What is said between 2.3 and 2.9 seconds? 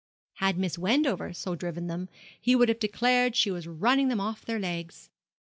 he would have